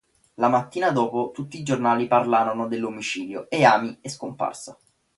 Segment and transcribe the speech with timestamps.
[0.37, 4.75] La mattina dopo tutti i giornali parlano dell'omicidio e Amy è scomparsa.